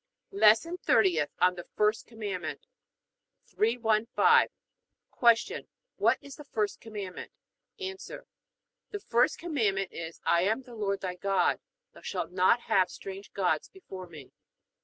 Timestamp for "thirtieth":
0.79-1.29